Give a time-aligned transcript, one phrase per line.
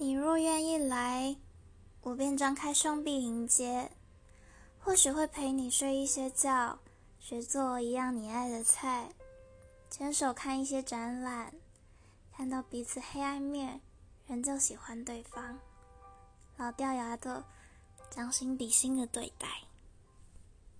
[0.00, 1.36] 你若愿意来
[2.02, 3.90] 我便张开双臂迎接。
[4.78, 6.78] 或许会陪你睡一些觉
[7.18, 9.10] 学做一样你爱的菜
[9.90, 11.52] 牵手看一些展览
[12.32, 13.80] 看到彼此黑暗面
[14.28, 15.58] 仍旧喜欢对方。
[16.56, 17.44] 老掉牙的
[18.08, 19.67] 将心比心的对待。